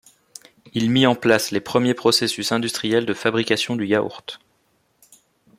Il 0.73 0.89
mit 0.89 1.05
en 1.05 1.13
place 1.13 1.51
les 1.51 1.59
premiers 1.61 1.93
processus 1.93 2.51
industriels 2.51 3.05
de 3.05 3.13
fabrication 3.13 3.75
du 3.75 3.85
yaourt. 3.85 4.39